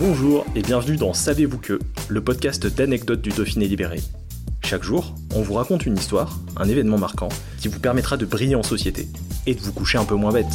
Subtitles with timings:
[0.00, 1.78] Bonjour et bienvenue dans Savez-vous que,
[2.08, 4.00] le podcast d'anecdotes du Dauphiné libéré.
[4.64, 7.28] Chaque jour, on vous raconte une histoire, un événement marquant,
[7.60, 9.08] qui vous permettra de briller en société
[9.44, 10.46] et de vous coucher un peu moins bête.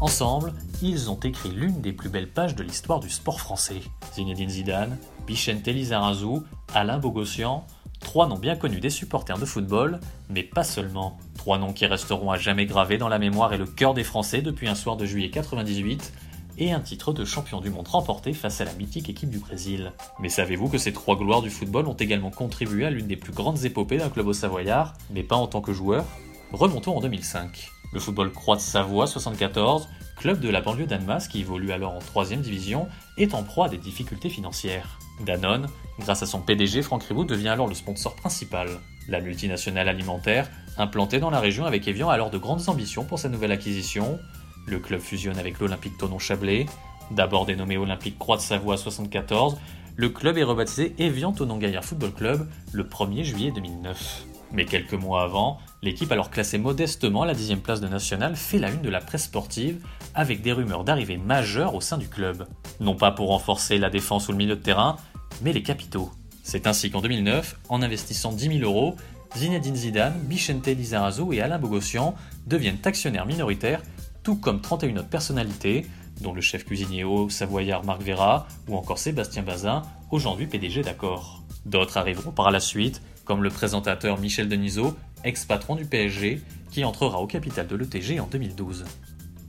[0.00, 0.52] Ensemble,
[0.82, 3.80] ils ont écrit l'une des plus belles pages de l'histoire du sport français.
[4.12, 6.40] Zinedine Zidane, Bichente Lizarazu,
[6.74, 7.64] Alain Bogossian,
[8.10, 11.16] trois noms bien connus des supporters de football, mais pas seulement.
[11.36, 14.42] Trois noms qui resteront à jamais gravés dans la mémoire et le cœur des Français
[14.42, 16.12] depuis un soir de juillet 98
[16.58, 19.92] et un titre de champion du monde remporté face à la mythique équipe du Brésil.
[20.18, 23.32] Mais savez-vous que ces trois gloires du football ont également contribué à l'une des plus
[23.32, 26.04] grandes épopées d'un club au Savoyard, mais pas en tant que joueur
[26.52, 27.70] Remontons en 2005.
[27.92, 32.00] Le football Croix de Savoie 74, club de la banlieue d'Annemasse qui évolue alors en
[32.00, 34.98] 3 division, est en proie à des difficultés financières.
[35.24, 35.68] Danone,
[36.00, 38.68] grâce à son PDG Franck Ribot, devient alors le sponsor principal.
[39.08, 43.20] La multinationale alimentaire, implantée dans la région avec Evian, a alors de grandes ambitions pour
[43.20, 44.18] sa nouvelle acquisition.
[44.66, 46.66] Le club fusionne avec l'Olympique Tonon-Chablais.
[47.12, 49.56] D'abord dénommé Olympique Croix de Savoie 74,
[49.94, 54.24] le club est rebaptisé Evian Tonon Gaillard Football Club le 1er juillet 2009.
[54.52, 58.58] Mais quelques mois avant, l'équipe alors classée modestement à la dixième place de National fait
[58.58, 59.84] la une de la presse sportive
[60.14, 62.46] avec des rumeurs d'arrivée majeures au sein du club.
[62.80, 64.96] Non pas pour renforcer la défense ou le milieu de terrain,
[65.42, 66.10] mais les capitaux.
[66.42, 68.96] C'est ainsi qu'en 2009, en investissant 10 000 euros,
[69.36, 73.82] Zinedine Zidane, Bichente Lizarazu et Alain Bogossian deviennent actionnaires minoritaires,
[74.24, 75.86] tout comme 31 autres personnalités,
[76.20, 81.42] dont le chef cuisinier haut savoyard Marc Vera ou encore Sébastien Bazin, aujourd'hui PDG d'accord.
[81.64, 86.42] D'autres arriveront par la suite, comme le présentateur Michel Denisot, ex-patron du PSG,
[86.72, 88.84] qui entrera au capital de l'ETG en 2012.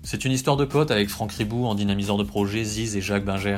[0.04, 3.26] C'est une histoire de potes avec Franck Ribou en dynamisant de projet Ziz et Jacques
[3.26, 3.58] Binger.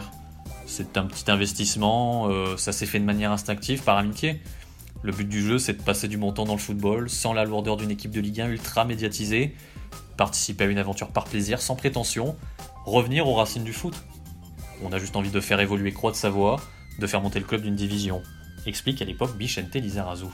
[0.65, 4.39] C'est un petit investissement, euh, ça s'est fait de manière instinctive, par amitié.
[5.01, 7.75] Le but du jeu, c'est de passer du montant dans le football, sans la lourdeur
[7.75, 9.53] d'une équipe de Ligue 1 ultra médiatisée,
[10.15, 12.37] participer à une aventure par plaisir, sans prétention,
[12.85, 14.05] revenir aux racines du foot.
[14.85, 16.61] On a juste envie de faire évoluer Croix de Savoie,
[16.97, 18.21] de faire monter le club d'une division,
[18.65, 20.25] explique à l'époque Bichente Lizarazu.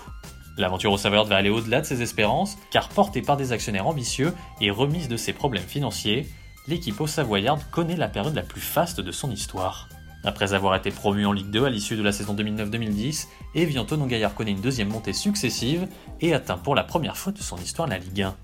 [0.58, 4.34] L'aventure au Savoyard va aller au-delà de ses espérances, car portée par des actionnaires ambitieux
[4.60, 6.28] et remise de ses problèmes financiers,
[6.68, 9.88] l'équipe au Savoyard connaît la période la plus faste de son histoire.
[10.26, 14.10] Après avoir été promu en Ligue 2 à l'issue de la saison 2009-2010, Evian Tonon
[14.36, 15.88] connaît une deuxième montée successive
[16.20, 18.36] et atteint pour la première fois de son histoire la Ligue 1.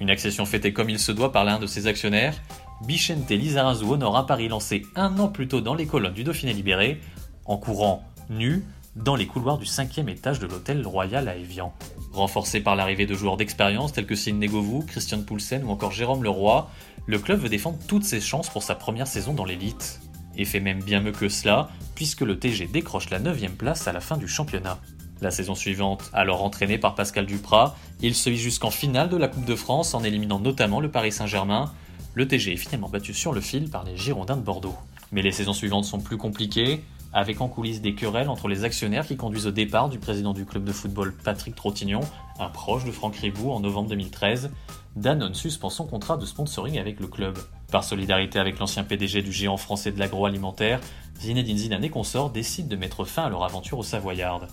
[0.00, 2.34] Une accession fêtée comme il se doit par l'un de ses actionnaires,
[2.86, 6.54] Bichente Lizarazu honore un pari lancé un an plus tôt dans les colonnes du Dauphiné
[6.54, 7.00] libéré,
[7.44, 8.64] en courant nu
[8.96, 11.72] dans les couloirs du cinquième étage de l'hôtel Royal à Evian.
[12.12, 16.22] Renforcé par l'arrivée de joueurs d'expérience tels que Sidney Govou, Christian Poulsen ou encore Jérôme
[16.22, 16.70] Leroy,
[17.06, 20.00] le club veut défendre toutes ses chances pour sa première saison dans l'élite.
[20.36, 23.92] Et fait même bien mieux que cela, puisque le TG décroche la 9 place à
[23.92, 24.78] la fin du championnat.
[25.20, 29.28] La saison suivante, alors entraîné par Pascal Duprat, il se vit jusqu'en finale de la
[29.28, 31.72] Coupe de France en éliminant notamment le Paris Saint-Germain.
[32.14, 34.76] Le TG est finalement battu sur le fil par les Girondins de Bordeaux.
[35.12, 39.06] Mais les saisons suivantes sont plus compliquées avec en coulisses des querelles entre les actionnaires
[39.06, 42.00] qui conduisent au départ du président du club de football Patrick Trottignon,
[42.38, 44.50] un proche de Franck Ribou en novembre 2013.
[44.96, 47.38] Danone suspend son contrat de sponsoring avec le club.
[47.70, 50.80] Par solidarité avec l'ancien PDG du géant français de l'agroalimentaire,
[51.20, 54.46] Zinedine Zidane et consorts décident de mettre fin à leur aventure au Savoyard.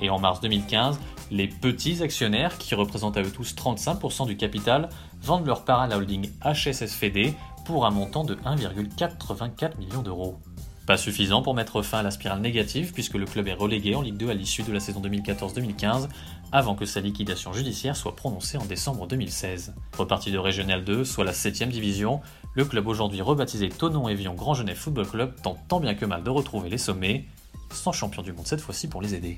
[0.00, 0.98] Et en mars 2015,
[1.30, 4.88] les petits actionnaires, qui représentent à eux tous 35% du capital,
[5.22, 10.38] vendent leur part à la holding HSSFD pour un montant de 1,84 million d'euros.
[10.86, 14.02] Pas suffisant pour mettre fin à la spirale négative puisque le club est relégué en
[14.02, 16.08] Ligue 2 à l'issue de la saison 2014-2015
[16.52, 19.74] avant que sa liquidation judiciaire soit prononcée en décembre 2016.
[19.96, 22.20] Reparti de Régional 2, soit la 7ème division,
[22.54, 26.30] le club aujourd'hui rebaptisé Tonon-Évian Grand Genève Football Club tente tant bien que mal de
[26.30, 27.24] retrouver les sommets,
[27.72, 29.36] sans champion du monde cette fois-ci pour les aider.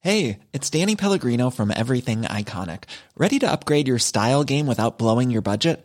[0.00, 2.84] Hey, it's Danny Pellegrino from Everything Iconic.
[3.18, 5.84] Ready to upgrade your style game without blowing your budget?